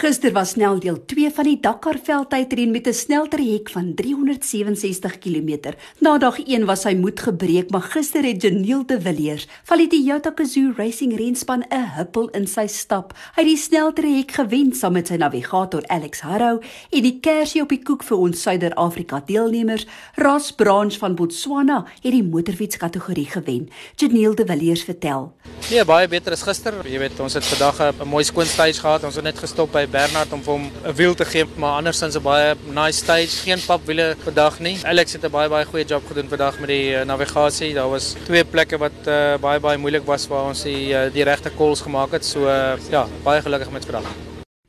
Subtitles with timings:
[0.00, 5.18] Gister was snel deel 2 van die Dakar veldtydren met 'n snelter hek van 367
[5.20, 5.74] km.
[6.00, 9.88] Na dag 1 was sy moed gebreek, maar gister het Janiel de Villiers, van die
[9.92, 13.12] Toyota Gazoo Racing renspan, 'n huppel in sy stap.
[13.36, 17.60] Hy het die snelter hek gewen saam met sy navigator Alex Harrow en die kersie
[17.62, 19.84] op die koek vir ons Suider-Afrika deelnemers,
[20.16, 23.68] Ras Branch van Botswana, het die motorfietskategorie gewen.
[24.00, 25.34] Janiel de Villiers vertel:
[25.70, 26.72] "Nee, baie beter as gister.
[26.88, 29.04] Jy weet, ons het vandag 'n mooi skoon tyd gehad.
[29.04, 32.22] Ons het net gestop by Bernard om een hom wiel te gee, maar andersins bij
[32.22, 32.54] baie
[32.84, 33.26] nice stage.
[33.26, 34.84] Geen papwiele vandaag niet.
[34.84, 37.34] Alex het er baie baie goede job gedaan vandaag met die eh, navigatie.
[37.34, 37.74] navigasie.
[37.74, 41.24] Daar was twee plekke wat uh, baie baie moeilik was waar ons die, uh, die
[41.24, 42.24] regte calls gemaak het.
[42.24, 42.46] So
[42.90, 44.06] ja, baie gelukkig met vandag.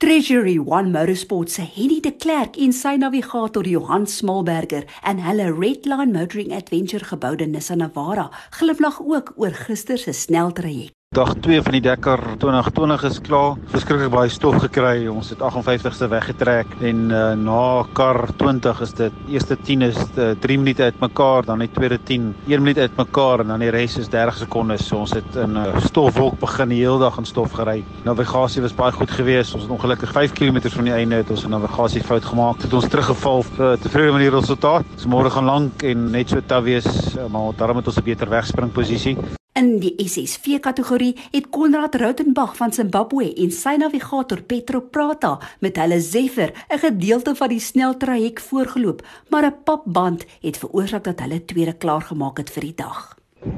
[0.00, 6.08] Treasury One Motorsport se Henny de Klerk en sy navigator Johan Smalberger en hulle Redline
[6.16, 8.30] Motoring Adventure geboude Nissan Navara
[8.62, 10.95] glimlag ook oor gister se sneltrajek.
[11.14, 13.52] Dag 2 van die Dekker 2020 is klaar.
[13.70, 15.04] Verskriklik baie stof gekry.
[15.06, 17.58] Ons het 58ste weggetrek en uh, na
[17.94, 22.26] kar 20 is dit eerste 10 is 3 eh, minute uitmekaar, dan die tweede 10
[22.50, 24.88] 1 minuut uitmekaar en dan die res is 30 sekondes.
[24.90, 27.84] So ons het in 'n uh, eh, stofwolk begin die hele dag in stof gery.
[28.04, 29.54] Navigasie was baie goed geweest.
[29.54, 32.62] Ons het ongelukkig 5 km van die einde het ons 'n navigasiefout gemaak.
[32.66, 34.84] Het ons teruggeval uh, tevrede met die resultaat.
[35.06, 38.28] Môre gaan lank en net so ta wees, uh, maar daarom het ons 'n beter
[38.28, 39.16] wegspringposisie.
[39.58, 45.30] In die SSV kategorie het Konrad Rautenbach van Zimbabwe en sy navigator Petro Prata
[45.64, 49.00] met hulle Zephyr 'n gedeelte van die sneltraject voorgeloop,
[49.32, 53.02] maar 'n papband het veroorsaak dat hulle tweede klaar gemaak het vir die dag.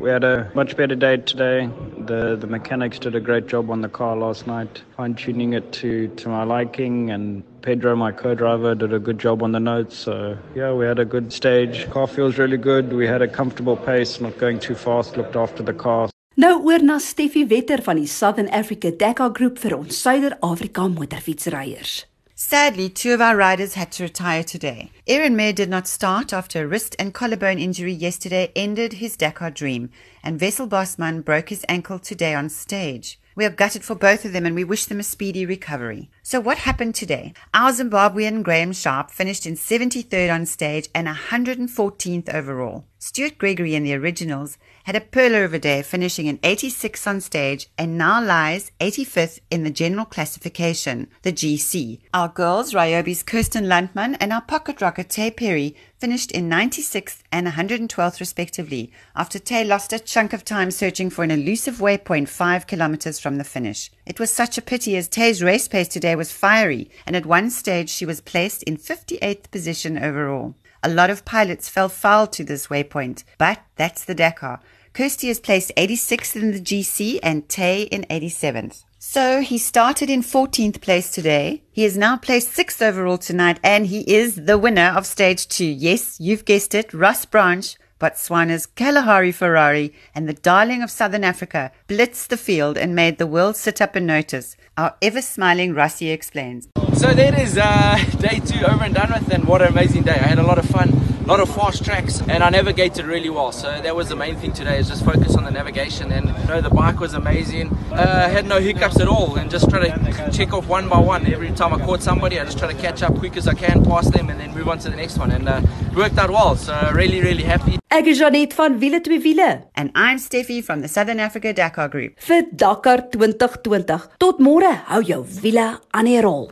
[0.00, 1.68] We had a much better day today.
[2.10, 5.66] The the mechanics did a great job on the car last night, fine tuning it
[5.80, 7.10] to to my liking.
[7.10, 9.96] And Pedro, my co-driver, did a good job on the notes.
[9.96, 11.88] So yeah, we had a good stage.
[11.90, 12.92] Car feels really good.
[12.92, 15.16] We had a comfortable pace, not going too fast.
[15.16, 16.08] Looked after the car.
[16.34, 21.96] Nou oor na Steffi Wetter van die Southern Africa Dakar Groep vir ons Suider-Afrika motorfietsryers.
[22.40, 24.92] Sadly, two of our riders had to retire today.
[25.08, 29.50] Aaron Mayer did not start after a wrist and collarbone injury yesterday ended his Dakar
[29.50, 29.90] dream,
[30.22, 33.18] and Vessel Bosman broke his ankle today on stage.
[33.34, 36.10] We are gutted for both of them and we wish them a speedy recovery.
[36.22, 37.32] So, what happened today?
[37.54, 42.84] Our Zimbabwean Graham Sharp finished in 73rd on stage and 114th overall.
[43.00, 47.20] Stuart Gregory and the Originals had a perler of a day, finishing in 86 on
[47.20, 52.00] stage and now lies 85th in the general classification, the GC.
[52.12, 57.46] Our girls, Ryobi's Kirsten Lundman and our pocket rocker Tay Perry, finished in 96th and
[57.46, 62.66] 112th respectively, after Tay lost a chunk of time searching for an elusive waypoint 5
[62.66, 63.92] kilometers from the finish.
[64.06, 67.50] It was such a pity as Tay's race pace today was fiery, and at one
[67.50, 70.56] stage she was placed in 58th position overall.
[70.80, 74.60] A lot of pilots fell foul to this waypoint, but that's the Dakar.
[74.92, 78.84] Kirsty is placed 86th in the GC and Tay in 87th.
[79.00, 81.62] So he started in 14th place today.
[81.72, 85.64] He is now placed 6th overall tonight and he is the winner of stage 2.
[85.64, 91.72] Yes, you've guessed it, Russ Branch Botswana's Kalahari Ferrari and the Darling of Southern Africa
[91.88, 94.56] blitzed the field and made the world sit up and notice.
[94.76, 96.68] Our ever smiling Rossi explains.
[96.94, 100.12] So that is uh, day two over and done with, and what an amazing day!
[100.12, 100.88] I had a lot of fun,
[101.24, 103.50] a lot of fast tracks, and I navigated really well.
[103.50, 106.12] So that was the main thing today: is just focus on the navigation.
[106.12, 107.68] And you know, the bike was amazing.
[107.90, 111.26] Uh, had no hiccups at all, and just try to check off one by one.
[111.26, 113.84] Every time I caught somebody, I just try to catch up quick as I can,
[113.84, 115.32] pass them, and then move on to the next one.
[115.32, 115.60] And uh,
[115.96, 116.54] worked out well.
[116.56, 117.78] So really, really happy.
[117.96, 121.88] Ek is Janet van Wiele twee wiele and I'm Steffi from the Southern Africa Dakar
[121.88, 122.20] Group.
[122.26, 123.96] Vir Dakar 2020.
[124.24, 126.44] Tot môre, hou jou wiele aan die rol.